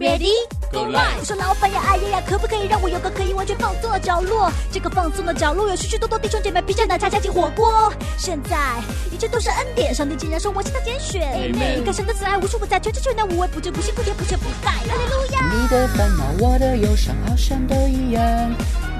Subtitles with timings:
[0.00, 0.32] Ready
[0.72, 4.50] Go live 我说老板呀，哎呀呀，可不可以让我有个可以完全放松的角落？
[4.72, 7.92] 这个放松的角落有许许多多弟兄姐妹披着奶茶加进火锅。
[8.16, 8.56] 现在
[9.12, 11.20] 一切都是恩典，上帝竟然说我是他拣选。
[11.20, 14.70] Amen 你看神的慈爱无处不在，全知全能无微不至，不辛不甜，不缺不败。
[14.72, 15.52] 哈利路亚。
[15.52, 18.22] 你的烦恼，我的忧伤，好像都一样。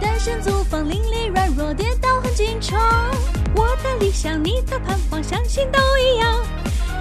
[0.02, 2.78] 单身租房，邻里软弱，跌倒很经常。
[3.56, 6.45] 我的理想，你的盼望，相信都一样。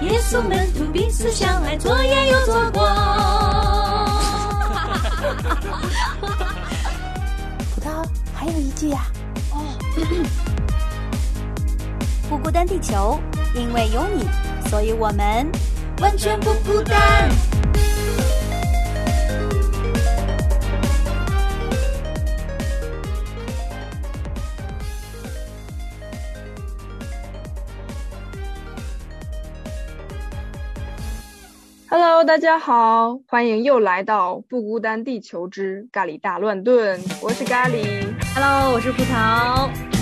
[0.04, 3.89] 耶稣门徒彼此相爱，左眼又左光。
[7.74, 8.04] 葡萄
[8.34, 9.06] 还有一句呀
[9.52, 9.56] 啊，
[12.28, 13.18] 不孤单，地球，
[13.54, 14.28] 因为有你，
[14.68, 15.50] 所以我们
[16.00, 17.28] 完全不孤单。
[32.30, 38.06] 大家好，欢迎又来到《不孤单地球之咖喱大乱炖》，我是咖喱。
[38.36, 39.99] Hello，我是葡萄。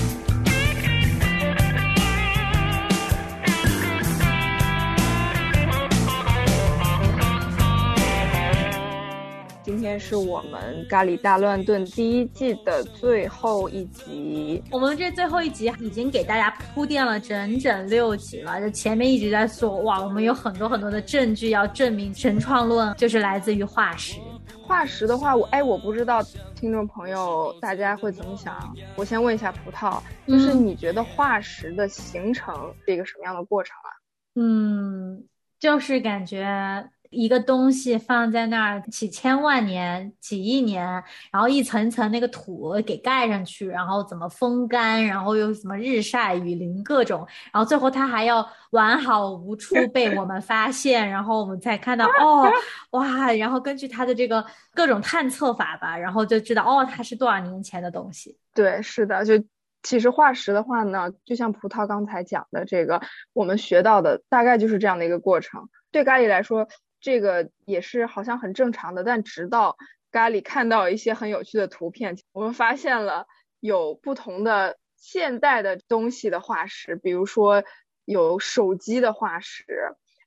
[9.88, 14.62] 天是我们咖喱大乱炖第一季的最后一集。
[14.70, 24.20] 我们这最后一集已经给大家铺垫了整整六集了，就前面一直在说哇，我们有很多很多的证据要证明神创论就是来自于化石。
[24.62, 26.22] 化石的话，我哎，我不知道
[26.54, 28.76] 听众朋友大家会怎么想。
[28.94, 33.88] 我先问一下葡萄，就是嗯你觉得化石的形成是一个什么样的过程啊？
[34.34, 35.24] 嗯，
[35.58, 40.84] 就是感觉一个东西放在那儿几千万年、几亿年，
[41.30, 52.50] 然后一层一层那个土给盖上去，然后怎么风干，然后又什么日晒雨淋各种，然后最后它还要完好无处 被我们发现，然后我们才看到哦，
[52.90, 54.44] 哇，然后根据它的这个
[54.74, 58.36] 各种探测法吧，然后就知道哦，它是多少年前的东西。
[58.54, 59.42] 对，是的，就
[59.82, 63.00] 其实化石的话呢，就像葡萄刚才讲的这个，
[63.32, 65.68] 我们学到的大概就是这样的一个过程。
[65.90, 66.68] 对咖喱来说，
[67.00, 69.76] 这个也是好像很正常的，但直到
[70.10, 73.26] 咖喱看到一些很有趣的图片，我们发现了
[73.60, 77.64] 有不同的现代的东西的化石，比如说
[78.04, 79.64] 有手机的化石。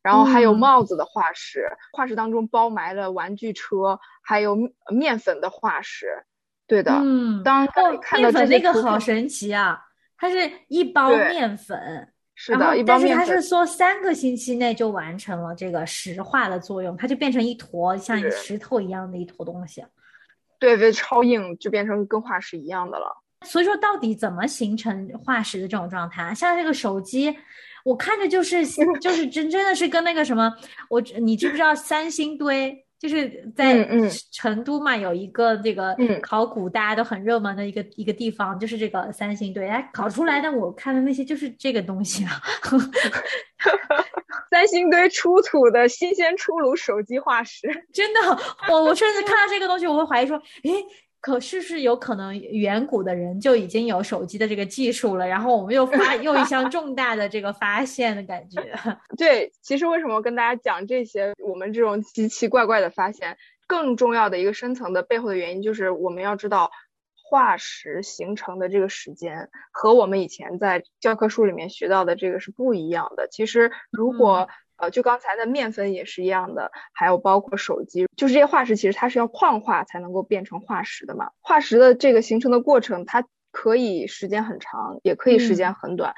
[0.03, 6.25] 然后还有嗯帽子的化石，化石当中包埋了玩具车，还有面面粉的化石。
[6.65, 9.79] 对的，嗯，当看到面粉那个好神奇啊！
[10.17, 12.10] 它是一包面粉，
[12.43, 19.85] 是的，然后一包但是它是，说三个星期内就完成了这个石化的作用，它就变成一坨像是石头一样的一坨东西。
[20.57, 23.15] 对对，超硬，就变成跟化石一样的了。
[23.45, 26.33] 所以说，到底怎么形成化石的这种状态啊？
[26.33, 27.37] 像这个手机，
[27.85, 28.65] 我看着就是
[28.99, 30.51] 就是真真的是跟那个什么，
[30.89, 32.83] 我你知不知道三星堆？
[33.01, 33.83] 就是在
[34.31, 39.67] 成都嘛，有一个这个嗯考古大家都很热门的一个一个地方，就是这个三星堆。
[39.67, 42.39] 哎，考出来的我看的那些就是这个东西啊。
[44.51, 48.19] 三星堆出土的新鲜出炉手机化石，真的，
[48.69, 50.85] 我我甚至看到这个东西，我会怀疑说，诶，
[51.21, 58.73] 可是是有可能远古的人就已经有手机的这个技术了，然后我们又发又一项重大的这个发现的感觉。
[59.15, 63.37] 对，其实为什么跟大家讲这些我们这种奇奇怪怪的发现，
[63.67, 66.71] 更重要的一个深层的背后的原因就是我们要知道
[67.29, 73.27] 化石形成的这个时间和我们以前在教科书里面学到的这个是不一样的。
[73.29, 74.49] 其实如果、
[74.81, 81.29] 呃，就刚才的面粉也是一样的，还有包括手机，就是这些化石其实它是要矿化才能够变成化石的嘛。
[81.39, 86.15] 化石的这个形成的过程，它可以时间很长，也可以时间很短。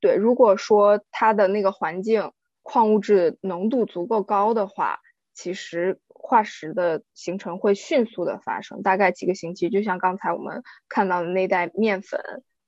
[0.00, 2.32] 对，如果说它的那个环境
[2.62, 5.00] 矿物质浓度足够高的话，
[5.34, 12.18] 其实化石的形成会迅速的发生，大概几个星期，就像刚才我们看到的那袋面粉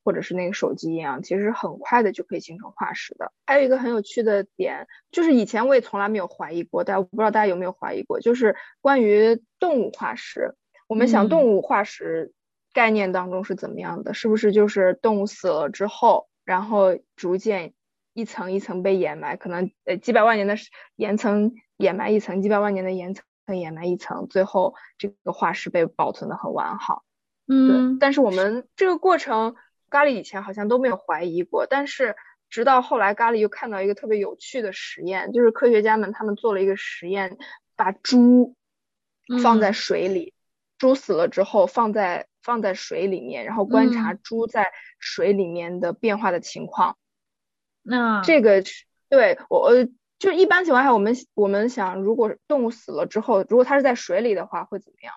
[0.09, 3.31] 或者是那个手机一样，其实很快的就可以形成化石的。
[3.45, 10.55] 还有一个很有趣的点，就是以前我也从来没有怀疑过，但我不知道大家有没有怀疑过，就是关于动物化石。
[10.87, 12.33] 我们想嗯动物化石
[12.73, 14.15] 概念当中是怎么样的？
[14.15, 17.75] 是不是就是动物死了之后，然后逐渐
[18.15, 27.05] 一层一层被掩埋，可能呃几百万年的时岩层掩埋一层，几百万年的岩层掩埋一层，最后这个化石被保存的很完好。
[27.51, 29.57] 嗯，但是我们这个过程，
[29.91, 32.17] 咖喱以前好像都没有怀疑过，但是
[32.49, 37.39] 直到后来，咖喱又看到一个特别有趣的实验，就是科学家们他们做了一个实验，
[37.77, 38.57] 把猪
[39.43, 40.35] 放在嗯水里，
[40.79, 46.97] 猪死了之后放在放在水里面，然后观察嗯猪在水里面的变化的情况。
[47.83, 48.63] 那这个
[49.09, 49.89] 对我呃，
[50.19, 55.15] 就一般情况下，我们我们想，如果动物死了之后，如果它是在水里的话，会怎么样？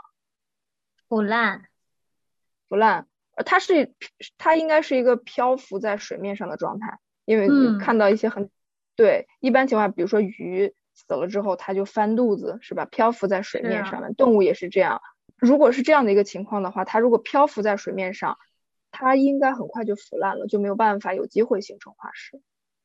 [1.08, 1.66] 腐烂。
[2.70, 3.06] 腐烂，呃，
[3.46, 3.94] 它是
[4.38, 8.50] 它应该是一个漂浮在水面上的状态，因为嗯看到一些很
[8.96, 12.86] 对一般情况下，比如说鱼死了之后，它就翻肚子，是吧？
[12.86, 15.02] 漂浮在水面上面，动物也是这样。
[15.38, 18.38] 如果是这样的一个情况的话，它如果漂浮在水面上，
[18.92, 22.42] 它应该很快就腐烂了，就没有办法有机会形成化石。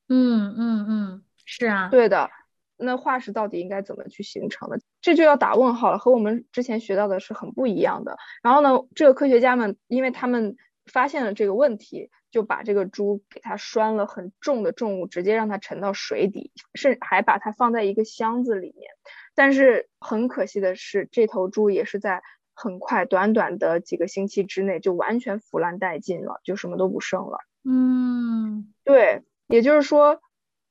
[0.08, 1.88] 嗯嗯嗯，是啊。
[1.90, 2.30] 对的，
[2.78, 4.78] 那化石到底应该怎么去形成的？
[5.00, 8.16] 这就要打问号了，和我们之前学到的是很不一样的。
[8.42, 10.56] 然后呢，这个科学家们，因为他们
[10.92, 18.90] 发现了这个问题，就把这个猪给它拴了很重的重物，直接让它沉到水底，甚还把它放在一个箱子里面。
[19.34, 22.22] 但是很可惜的是，这头猪也是在
[22.54, 27.38] 很快短短的几个星期之内就完全腐烂殆尽了，就什么都不剩了。
[27.68, 30.20] 嗯对，也就是说，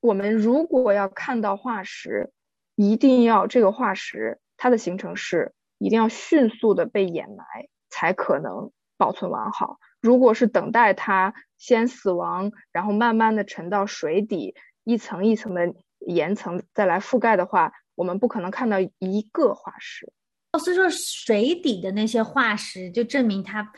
[0.05, 2.31] 我们如果要看到化石，
[2.75, 7.43] 一定要这个化石它的形成是一定要迅速的被掩埋，
[7.89, 9.79] 才可能保存完好。
[9.99, 20.11] 如果是等待它先死亡，然后慢慢的沉到水底，一层一层的岩层再来覆盖的话，我们不可能看到一个化石。
[20.51, 23.73] 哦，所以说水底的那些化石，就证明它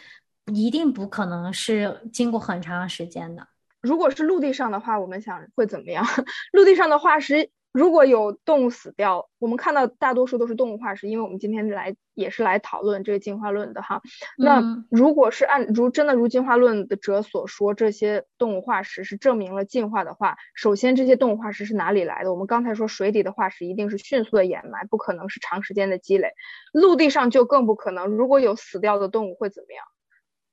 [0.54, 3.48] 一定不可能是经过很长时间的。
[3.88, 6.06] 如果是陆地上的话，我们想会怎么样？
[6.52, 14.02] 陆地上的化石，如果有动物死掉，我们看到大多数都是动物化石，因为我们今天来也是来讨论这个进化论的哈。
[14.38, 22.32] 那嗯如果是按如真的如进化论的者所说，这些动物化石是证明了进化的话，首先这些动物化石是哪里来的？
[22.32, 26.32] 我们刚才说水底的化石一定是迅速的掩埋，不可能是长时间的积累。
[26.74, 29.86] 陆地上就更不可能，如果有死掉的动物会怎么样？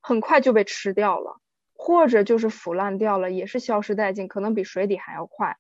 [0.07, 1.41] 很快就被吃掉了。
[1.75, 5.57] 或者就是腐烂掉了，也是消失殆尽，可能比水底还要快。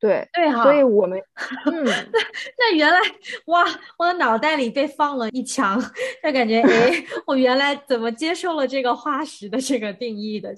[0.00, 1.22] 对，对哈，所以我们，
[1.70, 1.92] 嗯，那
[2.58, 2.98] 那原来
[3.46, 3.64] 哇，
[3.96, 5.80] 我的脑袋里被放了一枪，
[6.20, 10.52] 就感觉哎， 我原来怎么接受了这个化石的这个定义的？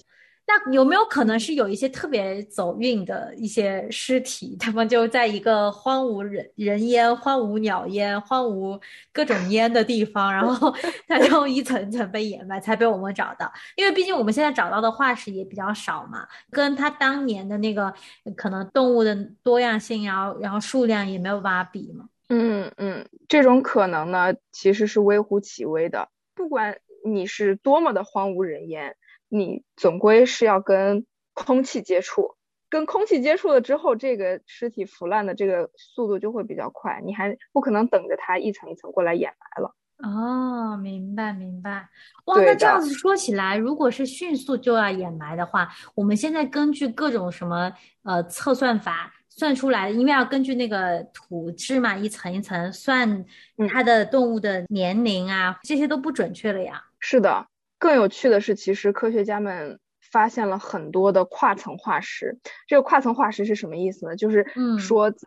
[0.47, 8.79] 那有没有可能是有一些特别走运的一些尸体，他们就在一个荒无人人烟、荒无鸟烟、荒无
[9.11, 10.71] 各种烟的地方，然后
[11.09, 13.51] 它就一层层被掩埋，才被我们找到。
[13.75, 17.93] 因为毕竟我们现在找到的化石也比较少嘛，跟它当年的那个
[18.37, 22.05] 可能动物的多样性，然后然后数量也没有办法比嘛。
[22.29, 26.11] 嗯嗯，这种可能呢，其实是微乎其微的。
[26.35, 28.95] 不管你是多么的荒无人烟。
[29.35, 32.37] 你总归是要跟空气接触，
[32.69, 39.75] 跟空气接触了之后，这个尸体腐烂的这个速度就会比较快，你还不可能等着它一层一层过来掩埋了。
[39.99, 41.89] 哦，明白明白。
[42.27, 47.73] 哇，那这样子说起来，如果是迅速就要掩埋的话，我们现在根据各种什么
[48.05, 53.25] 呃测算法算出来的，因为要根据那个土质嘛，一层一层算
[53.69, 56.85] 它的动物的年龄啊，这些都不准确了呀。
[57.01, 57.49] 是的。
[57.79, 59.79] 更有趣的是，其实科学家们
[60.13, 62.39] 发现了很多的跨层化石。
[62.67, 64.17] 这个跨层化石是什么意思呢？
[64.17, 64.47] 就是
[64.79, 65.19] 说，在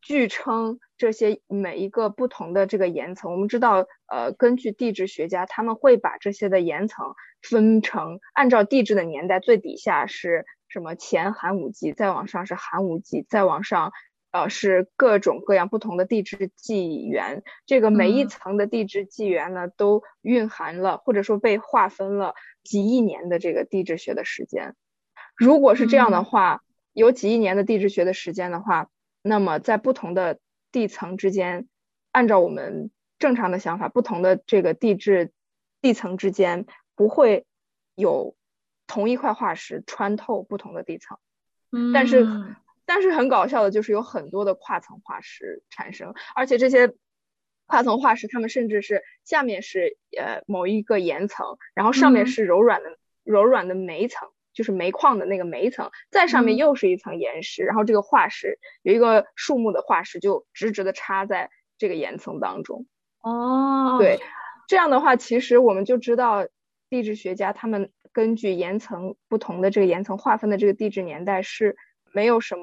[0.00, 13.92] 据称这些每一个不同的这个岩层，我们知道，呃，根据地质学家，他们会把这些的岩层分成按照地质的年代，最底下是什么前寒武纪，再往上是寒武纪，再往上。
[14.34, 24.74] 呃，是各种各样不同的地质纪元，这个每一层的地质纪元呢，都蕴含了或者说被划分了几亿年的这个地质学的时间。
[25.36, 28.88] 如果是这样的话，有几亿年的地质学的时间的话，
[29.22, 30.40] 那么在不同的
[30.72, 31.68] 地层之间，
[32.10, 35.30] 按照我们正常的想法，不同的这个地质
[35.80, 37.46] 地层之间不会
[37.94, 38.34] 有
[38.88, 41.18] 同一块化石穿透不同的地层，
[41.94, 42.26] 但是。
[42.86, 46.92] 但是很搞笑的就是有很多的跨层化石产生，而且这些
[47.66, 61.48] 跨层化石，它们甚至是下面是呃某一个岩层，然后上面是柔软的、嗯、柔软的煤层，就是煤矿的那个煤层，再上面又是一层岩石，嗯、然后这个化石有一个树木的化石就直直的插在
[61.78, 62.86] 这个岩层当中。
[63.22, 64.20] 哦，对，
[64.68, 66.46] 这样的话，其实我们就知道
[66.90, 71.78] 地质学家他们根据岩层不同的这个岩层划分的这个地质年代是。
[72.14, 72.62] 没有什么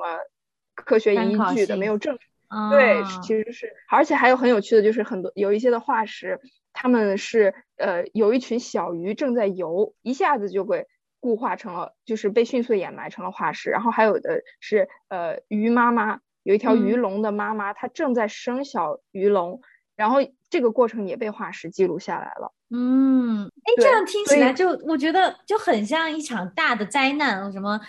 [0.74, 2.18] 科学依据的，没有证。
[2.50, 6.38] 哦、对，其实是，而且还有很有趣的，就是很多有一些的化石，
[6.74, 10.86] 他们是呃有一群小鱼正在游，一下子就被
[11.22, 13.70] 固化成了，就是被迅速掩埋成了化石。
[13.70, 19.62] 然后还有的是呃鱼妈妈，有一条鱼龙的妈妈，它、嗯、正在生小鱼龙，
[19.96, 20.18] 然后
[20.50, 22.54] 这个过程也被化石记录下来了。
[22.70, 27.80] 嗯，哎，这样听起来就我觉得就很像一场大的灾难，什么。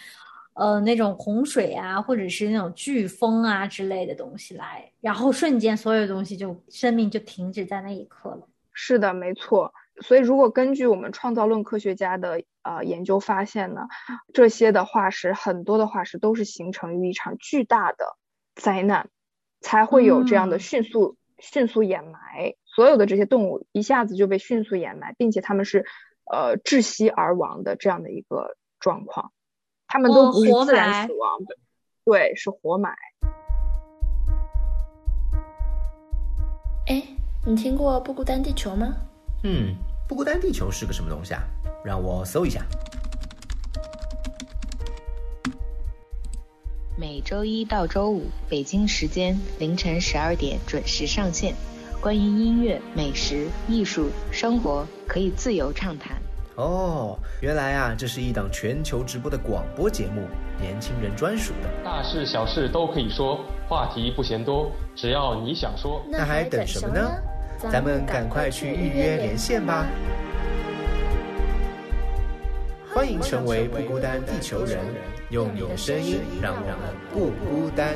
[0.55, 8.49] 呃那种洪水啊，或者是那种飓风啊之类的东西来，然后瞬间所有东西就生命就停止在那一刻了。
[8.73, 9.73] 是的，没错。
[10.01, 13.83] 所以，如果根据我们创造论科学家的呃研究发现呢，
[14.33, 18.17] 这些的化石很多的化石都是形成于一场巨大的
[18.55, 19.11] 灾难，
[19.61, 25.85] 才会有这样的迅速迅速掩埋，所有的这些动物一下子就被迅速掩埋，并且它们是
[26.25, 29.33] 呃窒息而亡的这样的一个状况，
[29.93, 31.55] 它们都不是自然死亡的，
[32.03, 32.97] 对，是活埋。
[36.87, 37.03] 哎，
[37.45, 38.95] 你听过不孤单地球吗？
[39.45, 39.77] 嗯，
[40.09, 41.43] 不孤单地球是个什么东西啊？
[41.85, 42.65] 让我搜一下。
[46.97, 51.55] 每周一到周五，北京时间凌晨十二点准时上线。
[52.01, 56.22] 关于音乐、美食、艺术、生活，可以自由畅谈。
[56.57, 60.29] 哦，原来啊，这是一档全球直播的广播节目，
[60.61, 61.69] 年轻人专属的。
[61.83, 66.03] 大事小事都可以说，话题不嫌多，只要你想说。
[66.11, 67.11] 那还等什么呢？
[67.71, 69.87] 咱们赶快去预约连线吧！
[72.93, 74.79] 欢迎成为不孤单地球人，
[75.31, 76.77] 用你的声音让我们
[77.13, 77.95] 不孤单。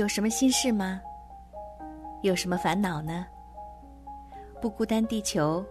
[0.00, 0.98] 有什么心事吗？
[2.22, 3.26] 有什么烦恼呢？
[4.58, 5.62] 不孤单，地球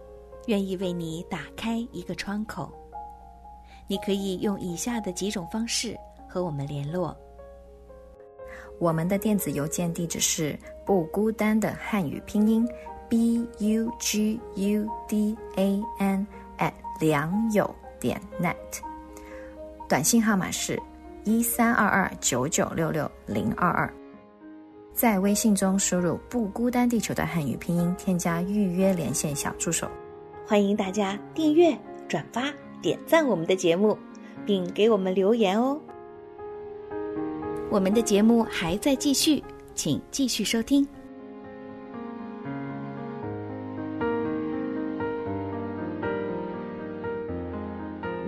[0.46, 2.72] 愿意为你打开一个窗口。
[3.88, 7.16] 你可以用以下的几种方式和我们联络。
[8.78, 10.56] 我们的电子邮件地址是
[10.86, 12.64] 不孤单的汉语拼音
[13.08, 16.24] b u g u d a n
[16.58, 17.68] at 良友
[17.98, 18.54] 点 net。
[19.88, 20.80] 短信号码是
[21.24, 23.92] 一三二二九九六六零二二。
[25.00, 29.90] 在微信中输入“不孤单地球”的汉语拼音，添加预约连线小助手。
[30.46, 31.74] 欢迎大家订阅、
[32.06, 32.52] 转发、
[32.82, 33.96] 点赞我们的节目，
[34.44, 35.80] 并给我们留言哦。
[37.70, 39.42] 我们的节目还在继续，
[39.74, 40.86] 请继续收听。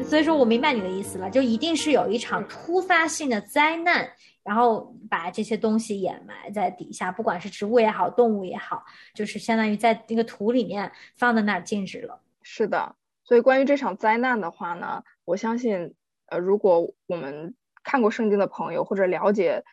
[0.03, 4.09] 所以说我明白你的意思了，就一定是有一场突发性的灾难，
[4.45, 8.85] 然后把这些东西掩埋在底下，不管是植物也好，动物也好，
[9.15, 12.21] 就是相当于在那个土里面放在那儿静止了。
[12.43, 15.95] 是的，所以关于这场灾难的话呢，我相信，
[16.27, 19.65] 呃，如果我们看过圣经的朋友或者了解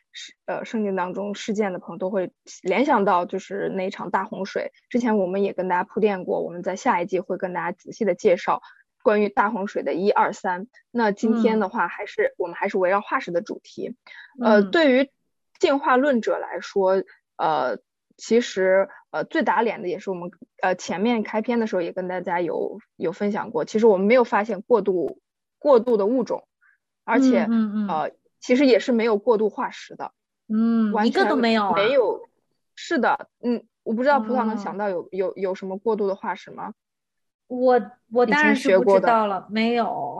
[0.46, 4.72] 呃圣经当中事件的朋友，都会联想到就是那一场大洪水。
[4.90, 8.62] 之前我们也跟大家铺垫过，我们在下一季会跟大家仔细的介绍。
[9.10, 13.96] 关于大洪水的一二三，那今天的话还是我们还是围绕化石的主题。
[14.39, 15.10] 呃，对于
[15.58, 17.04] 进化论者来说，
[17.36, 17.80] 呃，
[18.18, 20.30] 其实呃最打脸的也是我们
[20.62, 25.20] 呃前面开篇的时候也跟大家有有分享过，其实我们没有发现过度
[25.58, 26.48] 过度的物种，
[27.04, 27.48] 而且
[27.88, 30.12] 呃其实也是没有过度化石的，
[30.48, 32.30] 嗯，一个都没有，没有，
[32.75, 36.74] 是的，嗯，我不知道葡萄能想到有有有什么过度的化石吗？
[37.50, 40.20] 我我当然是不知道了，没有。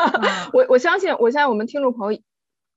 [0.54, 2.20] 我我相信，我相信我们听众朋友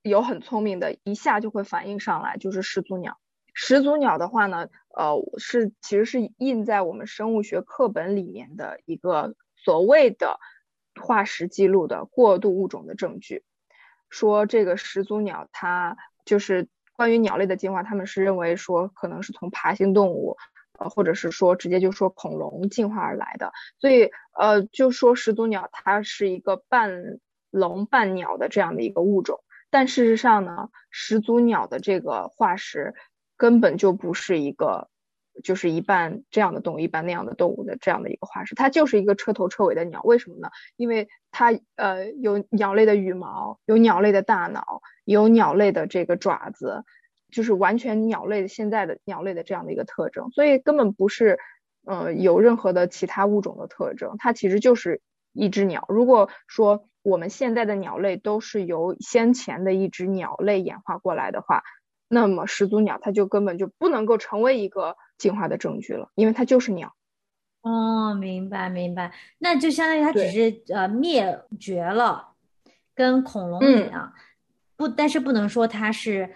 [0.01, 3.17] 有很聪明的，一下就会反应上来，就是始祖鸟。
[3.53, 10.38] 始祖鸟的话呢，呃，是其实是印在我们生物学课本里面的一个所谓的
[11.01, 13.45] 化石记录的过渡物种的证据。
[14.10, 15.95] 说这个始祖鸟，它
[16.25, 16.67] 就是
[16.98, 20.36] 关于鸟类的进化，他们是认为说可能是从爬行动物。
[20.89, 27.19] 或者是说直接就说恐龙进化而来的，所以呃，就说始祖鸟它是一个半
[27.51, 32.95] 龙半鸟的这样的一个物种，但事实上呢，始祖鸟的这个化石
[33.37, 34.89] 根本就不是一个
[35.43, 40.01] 就是一半这样的动物，一半那样的动物的这样的一个化石，它就是一个彻头彻尾的鸟。
[40.03, 40.49] 为什么呢？
[40.75, 46.83] 因为它呃有鸟类的羽毛，有鸟类的大脑，有鸟类的这个爪子。
[47.33, 51.39] 就是完全鸟类现在的鸟类的这样的一个特征，所以根本不是，
[51.83, 55.01] 呃，有任何的其他物种的特征，它其实就是
[55.33, 55.83] 一只鸟。
[55.89, 61.63] 如果说我们现在的鸟类都是由先前的一只鸟类演化过来的话，
[62.07, 66.93] 那么始祖鸟它就根本就不能够成为一个进化的证据了，因为它就是鸟。
[67.63, 72.35] 哦，明白明白，那就相当于它只是呃灭绝了，
[72.93, 74.13] 跟恐龙一样，
[74.77, 76.29] 不，但是不能说它是。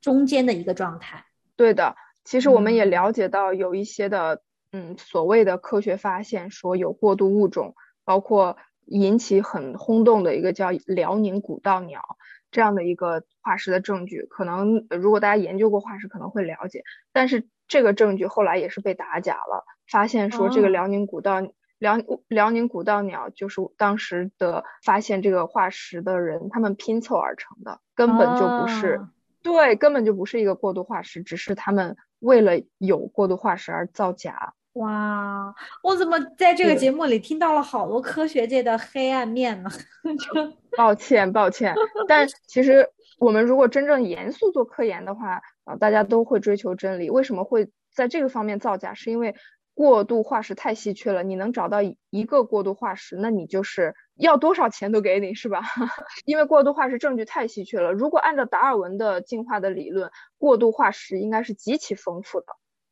[0.00, 1.24] 中间的一个状态，
[1.56, 1.96] 对的。
[2.24, 4.42] 其实我们也了解到有一些的，
[4.72, 12.02] 嗯，所谓的科学发现说有过渡物种，包括引起很轰动的一个叫辽宁古道鸟，
[12.50, 16.84] 这样的一个化石的证据，可能如果大家研究过化石，可能会了解。
[17.12, 21.40] 但是这个证据后来也是被打假了，发现说这个辽宁古道
[21.78, 21.96] 辽
[22.28, 29.00] 辽宁古道鸟就是当时的发现这个化石的人，他们拼凑而成的，根本就不是，
[29.42, 34.54] 对，根本就不是一个过渡化石，只是他们为了有过渡化石而造假。
[34.74, 39.70] 哇，我怎么在这个节目里听到了好多科学界的黑暗面呢？
[40.78, 41.74] 抱歉，抱歉。
[42.06, 47.10] 但其实我们如果真正严肃做科研的话，啊，大家都会追求真理。
[47.10, 48.94] 为什么会在这个方面造假？
[48.94, 49.34] 是因为
[49.74, 51.24] 过渡化石太稀缺了。
[51.24, 51.80] 你能找到
[52.10, 55.60] 一个过渡化石，那你就是要多少钱都给你，是吧？
[56.24, 57.92] 因为过渡化石证据太稀缺了。
[57.92, 62.46] 如果按照达尔文的进化的理论，过渡化石应该是极其丰富的，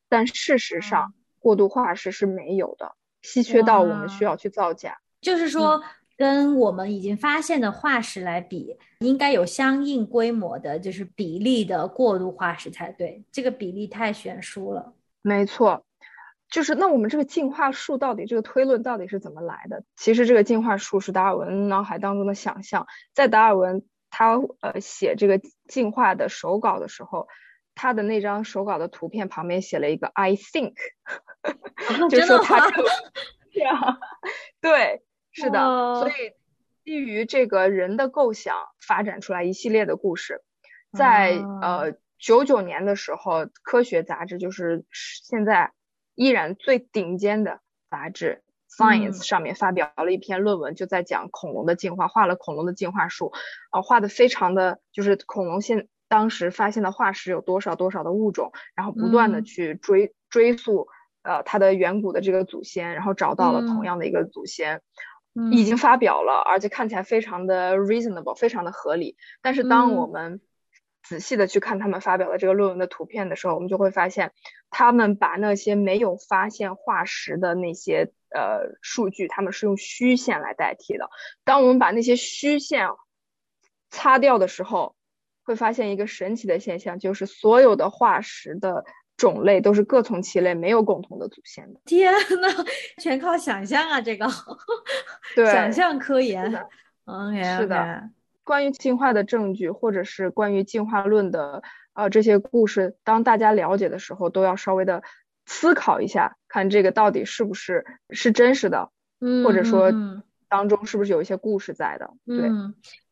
[0.08, 1.14] 但事实上。
[1.40, 4.98] 过渡化石是没有的，稀缺到我们需要去造假。
[5.20, 5.80] 就是说，
[6.16, 13.22] 跟我们已经发现的化石来比，应该有相应规模的，就是比例的过渡化石才对。
[13.30, 14.92] 这个比例太悬殊了。
[15.22, 15.84] 没错，
[16.50, 19.84] 就是那我们这个进化树到底这个推论到底是怎么来的？
[19.96, 22.86] 其实这个进化树是达尔文脑海当中的想象。
[23.12, 27.28] 在达尔文他呃写这个进化的手稿的时候。
[27.80, 30.74] 他的那张手稿的图片旁边写了一个 I think，
[32.10, 32.72] 就说他
[33.52, 34.00] 这样，
[34.60, 36.12] 对，是的，所以
[36.84, 40.42] 基于这个人的构想发展出来一系列的故事，
[40.92, 45.70] 在呃九九年的时候，科学杂志就是现在
[46.18, 53.32] 依然最顶尖的杂志 Science 上面发表了一篇论文，就在讲恐龙的进化，画了恐龙的进化树，
[53.70, 55.86] 啊，画的非常的就是恐龙现。
[56.08, 60.88] 当时发现的化石有多少多少的物种，然后不断的去追追溯，
[61.22, 64.80] 呃，它的远古的这个祖先，然后找到了同样的一个祖先，
[65.52, 69.16] 已经发表了，而且看起来非常的 reasonable，非常的合理。
[69.42, 70.40] 但是当我们
[71.02, 74.32] 仔细的去看他们发表的这个论文的图片的时候，我们就会发现，
[74.70, 81.08] 他们把那些没有发现化石的那些呃数据，他们是用虚线来代替的。
[81.44, 82.88] 当我们把那些虚线
[83.90, 84.96] 擦掉的时候，
[85.44, 88.84] 会发现一个神奇的现象，就是所有的化石的
[89.16, 91.80] 种类都是各从其类，没有共同的祖先的。
[91.86, 92.48] 天呐，
[93.00, 93.98] 全靠想象啊！
[94.00, 94.26] 这个，
[95.34, 96.44] 对，想象科研。
[97.06, 98.10] OK，是的。
[98.48, 105.02] 关于进化的证据，或者是关于进化论的呃这些故事，当大家了解的时候，都要稍微的
[105.44, 109.92] 思考一下，看这个到底是不是是真实的，嗯或者说
[110.48, 112.10] 当中是不是有一些故事在的。
[112.24, 112.48] 对。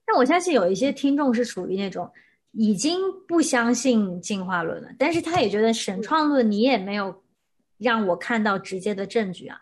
[0.06, 2.10] 那我相信有一些听众是属于那种。
[2.58, 7.22] 已经不相信进化论了，但是他也觉得神创论你也没有
[7.76, 9.60] 让我看到直接的证据啊。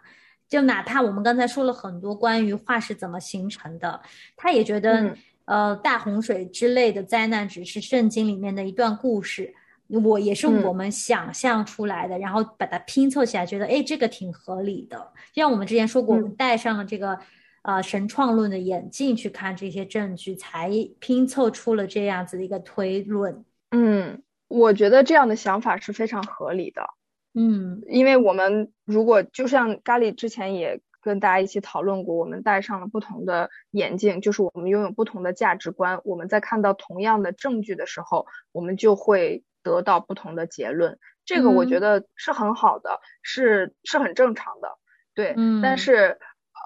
[0.49, 4.01] 就哪怕我们刚才说了很多关于化是怎么形成的，
[4.37, 9.55] 他也觉得呃大洪水之类的灾难只是圣经里面的一段故事，
[9.89, 14.99] 我也是我们想象出来的，然后把它拼凑起来，觉得哎这个挺合理的。
[15.33, 17.19] 就像我们之前说过，我们戴上了这个。
[17.67, 23.43] 呃，神创论的眼镜去看这些证据，才拼凑出了这样子的一个推论。
[23.71, 26.83] 嗯，我觉得这样的想法是非常合理的。
[27.33, 36.01] 嗯，因为我们如果就像咖喱之前也跟大家一起讨论过，我们戴上了不同的眼镜，就是我们拥有不同的价值观。
[36.05, 40.99] 我们在看到同样的证据的时候，我们就会得到不同的结论。
[41.25, 44.79] 这个我觉得是很好的，是是很正常的。
[45.15, 46.19] 对，嗯，但是。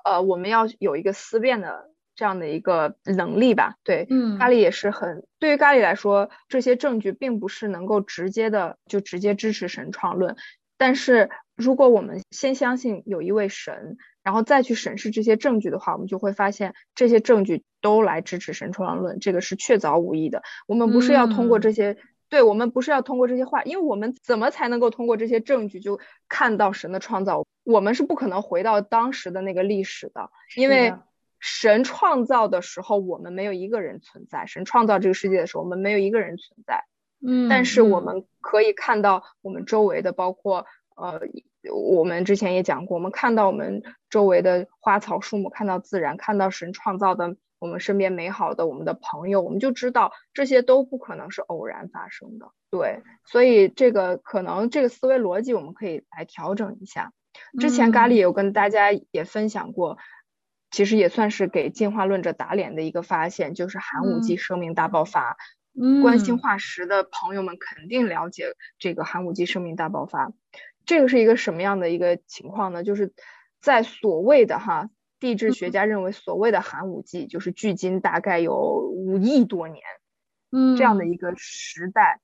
[0.05, 3.74] 呃，我们要有一个思辨的这样的一个能力吧？
[3.83, 10.37] 对，嗯，咖喱也是很，对于咖喱来说，这些证据并不是能够直接的就直接支持神创论。
[10.79, 20.44] 但是，如果我们先相信有一位神，然后再去审视这些证据的话，我们就会发现这些证据都来支持神创论，这个是确凿无疑的。
[20.68, 21.97] 我们不是要通过这些，
[22.29, 27.44] 对我们不是要通过这些话，因为我们怎么才能够通过这些证据就看到神的创造？
[27.64, 30.94] 我们是不可能回到当时的那个历史的，因为
[31.40, 36.85] 神创造的时候，我们没有一个人存在；神创造这个世界的时候，我们没有一个人存在。
[37.21, 40.66] 嗯，但是我们可以看到我们周围的，包括
[40.98, 41.20] 呃，
[41.72, 52.50] 我们之前也讲过，我们看到我们周围的花草树木，看到自然，看到神创造的我们身边美好的我们的朋友，我们就知道这些都不可能是偶然发生的。
[52.70, 57.12] 对，所以这个可能这个思维逻辑我们可以来调整一下。
[57.61, 59.98] 之前咖喱有跟大家也分享过，
[60.72, 65.37] 其实也算是给进化论者打脸的一个发现，就是寒武纪生命大爆发。
[65.80, 70.32] 嗯关心化石的朋友们肯定了解这个寒武纪生命大爆发。
[70.88, 72.83] 这个是一个什么样的一个情况呢？
[72.83, 73.12] 就是
[73.61, 74.88] 在所谓的哈
[75.20, 79.83] 地质学家认为所谓的寒武纪，就是距今大概有五亿多年。
[80.51, 82.20] 嗯这样的一个时代，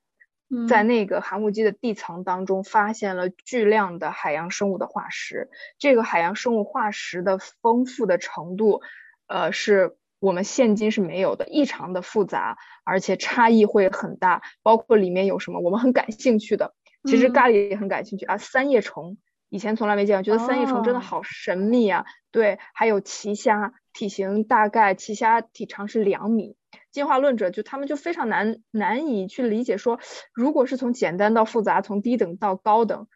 [0.48, 5.50] 嗯在那个寒武纪的地层当中发现了巨量的海洋生物的化石。
[5.78, 8.80] 这个海洋生物化石的丰富的程度，
[9.26, 14.40] 呃，是我们现今是没有的，异常的复杂，而且差异会很大。
[14.62, 16.72] 包括里面有什么我们很感兴趣的，
[17.04, 19.16] 其实嗯咖喱也很感兴趣啊，三叶虫。
[19.50, 22.04] 以前从来没见过，觉得三叶虫真的哦好神秘啊！
[22.32, 26.56] 对，还有奇虾，体型大概奇虾体长是两米。
[26.90, 30.00] 进化论者就他们就非常难难以去理解说，
[30.32, 33.06] 如果是从简单到复杂，从低等到高等，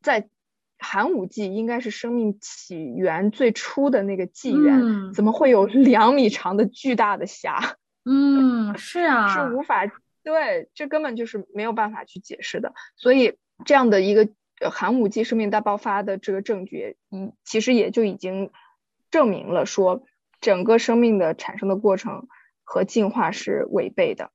[0.00, 0.28] 在
[0.78, 7.76] 寒武纪应该是生命起源最初的那个纪元，嗯怎么会有两米长的巨大的虾？
[8.06, 9.84] 嗯，是啊，是无法
[10.24, 12.74] 对，这根本就是没有办法去解释的。
[12.96, 14.28] 所以这样的一个
[14.60, 18.50] 呃寒武纪生命大爆发的这个证据，嗯，其实也就已经
[19.10, 20.02] 证明了说，
[20.40, 22.26] 整个生命的产生的过程
[22.64, 24.30] 和进化是违背的。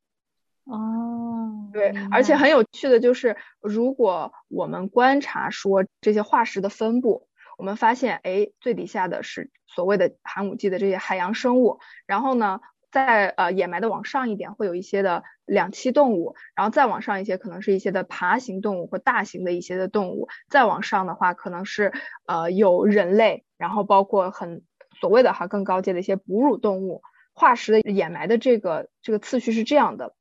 [0.65, 21.93] 哦，对，而且很有趣的就是，如果我们观察说这些化石的分布，我们发现，哎，最底下的是所谓的寒武纪的这些海洋生物，然后呢，在呃掩埋的往上一点会有一些的两栖动物，然后再往上一些可能是一些的爬行动物或大型的一些的动物，再往上的话可能是
[22.25, 24.63] 呃有人类，然后包括很
[24.99, 27.01] 所谓的哈更高阶的一些哺乳动物。
[27.31, 30.13] 化石的掩埋的这个这个次序是这样的，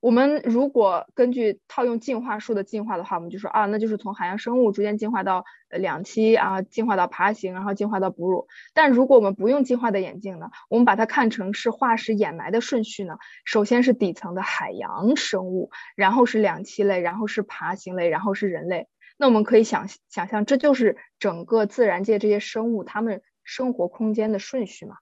[0.00, 8.48] 我们如果根据套用进化树的进化的话，我们就说啊，那就是从海洋生物逐渐进化到呃两栖啊，进化到爬行，然后进化到哺乳。
[8.72, 18.88] 但如果我们不用进化的眼镜呢，我们把它看成是化石掩埋的顺序呢，首先是底层的海洋生物，然后是两栖类，然后是爬行类，然后是人类。
[19.18, 24.96] 那我们可以想想象，这就是整个自然界这些生物它们生活空间的顺序嘛。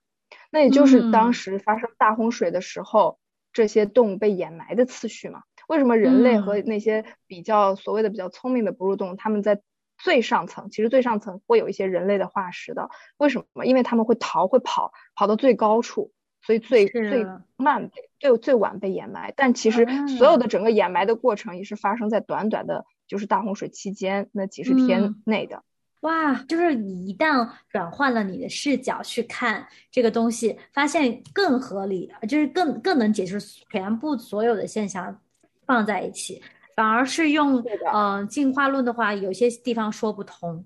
[0.51, 3.21] 那也就是当嗯时发生大洪水的时候，
[3.59, 5.43] 这些动物被掩埋的次序嘛。
[5.67, 9.61] 为什么人类和嗯那些比较所谓的比较聪明的哺乳动物，它们在
[9.99, 12.89] 最上层，其实最上层会有一些人类的化石的？
[13.17, 13.67] 为什么？
[13.67, 19.35] 因为他们会逃，会跑，跑到最高处，所以最最慢被最最晚被掩埋。
[19.37, 25.65] 但其实所有啊的整个掩埋的过程也是发生在短短的，就是大洪水期间那几十天嗯内的。
[26.01, 35.21] 哇，就是你一旦转换了你的视角去看这个东西，发现更合理，就是更更能解释全部所有的现象
[35.67, 36.41] 放在一起，
[36.77, 40.65] 反而是用嗯呃进化论的话，有些地方说不通。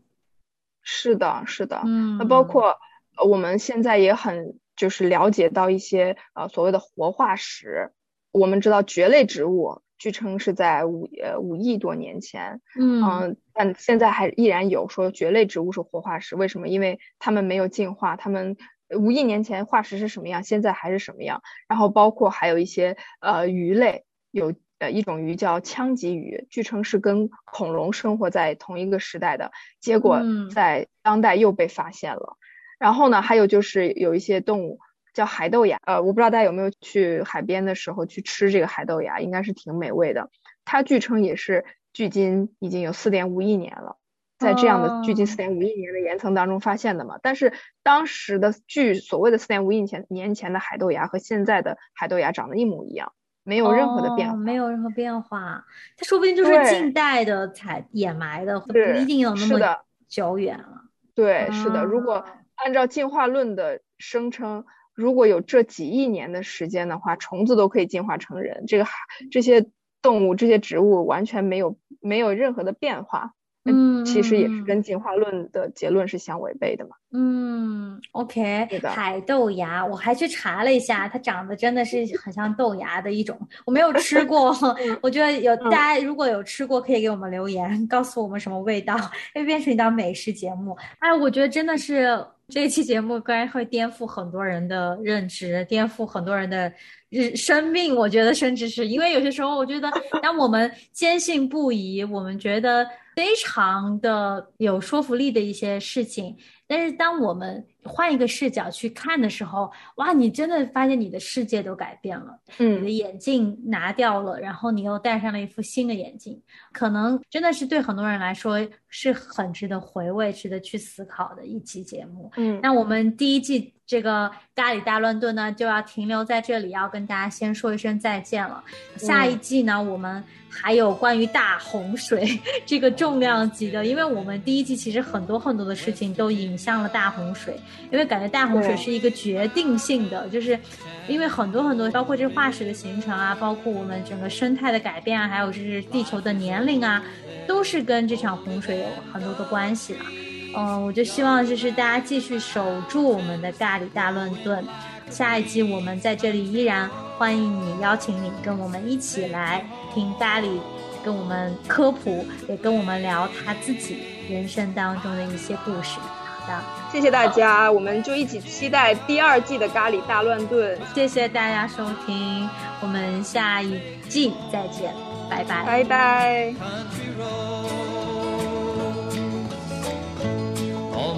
[0.82, 1.80] 是的，是的。
[1.84, 2.78] 嗯，那包括
[3.16, 7.92] 呃我们现在也很就是了解到一些呃所谓的活化石，
[8.32, 16.66] 我们知道蕨类植物据称是在五呃五亿多年前，嗯嗯，但现在还依然有说蕨类植物是活化石，为什么？
[16.66, 18.56] 因为它们没有进化，它们
[18.98, 21.40] 五亿年前化石是什么样，现在还是什么样。
[21.68, 32.36] 然后包括还有一些呃鱼类，有呃一种鱼叫腔棘鱼，据称是跟恐龙生活在同一个时代的，结果嗯在当代又被发现了。
[32.80, 34.80] 然后呢，还有就是有一些动物
[35.12, 40.31] 叫海豆芽，呃，我不知道大家有没有去海边的时候去吃这个海豆芽，应该是挺美味的。
[40.64, 43.96] 它据称也是距今已经有四点五亿年了，
[44.38, 47.18] 在这样的距今哦四点五亿年的岩层当中发现的嘛。
[47.22, 53.12] 但是当时的距所谓的四点五亿前年前的海豆芽和现在的海豆芽长得一模一样，
[53.44, 54.35] 没有任何的变化。
[54.35, 55.64] 哦没有任何变化。
[55.96, 60.85] 它说不定就是近代的采掩埋的，不一定有那么久远了。
[61.14, 68.87] 对，是的，如果哦按照进化论的声称，如果有这几亿年的时间的话，虫子都可以进化成人，这个
[69.31, 69.66] 这些
[70.02, 73.33] 动物、这些植物完全没有没有任何的变化，
[73.64, 76.90] 嗯其实也是嗯跟进化论的结论是相违背的嘛。
[77.14, 84.52] 嗯，OK，海豆芽，我还去查了一下，它长得真的是很像豆芽的一种，我没有吃过，
[85.02, 85.70] 我觉得有嗯。
[85.70, 88.96] 大家如果有吃过，可以给我们留言，告诉我们什么味道，
[89.35, 90.76] 会变成一道美食节目。
[90.98, 92.18] 哎，我觉得真的是
[92.52, 96.70] 这一期节目，该会颠覆很多人的认知，颠覆很多人的
[97.08, 97.96] 日生命。
[97.96, 102.86] 我觉得甚至是因为有些时候，我觉得当我们坚信不疑，我们觉得
[103.16, 106.36] 非常的有说服力的一些事情。
[106.66, 112.76] 但是当我们换一个视角去看的时候，哇，你真的发现你的世界都改变了，嗯。
[112.76, 116.40] 你的嗯，眼镜拿掉了，然后你又戴上了一副新的眼镜，
[116.72, 122.30] 可能真的是对很多人来说是很值得回味、值得去思考的一期节目。
[122.36, 128.64] 嗯，那我们第一季这个咖喱大乱炖呢，就要停留在这里，要跟大家先说一声再见了。
[128.96, 137.55] 下一季呢，我们还有关于大洪水这个重量级的，因为我们第一季其实很多很多的事情都引向了大洪水，
[137.90, 140.59] 因为感觉大洪水是一个决定性的，就是
[141.07, 147.05] 因为很多很多，包括这化石的形成啊，包括我们整个生态的改变啊，还有就是地球的年龄啊，
[147.46, 150.07] 都是跟这场洪水有很多的关系啦。
[150.54, 154.64] 嗯，我就希望就是大家继续守住我们的咖喱大乱炖。
[155.10, 156.88] 下一季我们在这里依然
[157.18, 160.58] 欢迎你，邀请你跟我们一起来听咖喱，
[161.04, 165.98] 跟我们科普，也跟我们聊他自己人生当中的一些故事。
[166.40, 170.78] 好的，谢谢大家，我们就一起期待第二季的咖喱大乱炖。
[170.94, 172.48] 谢谢大家收听，
[172.80, 174.94] 我们下一季再见，
[175.28, 176.54] 拜拜，拜拜。